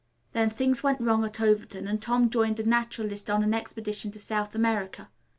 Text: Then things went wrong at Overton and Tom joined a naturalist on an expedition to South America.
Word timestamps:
Then 0.33 0.49
things 0.49 0.81
went 0.81 0.99
wrong 0.99 1.23
at 1.25 1.39
Overton 1.39 1.87
and 1.87 2.01
Tom 2.01 2.31
joined 2.31 2.59
a 2.59 2.67
naturalist 2.67 3.29
on 3.29 3.43
an 3.43 3.53
expedition 3.53 4.09
to 4.13 4.19
South 4.19 4.55
America. 4.55 5.09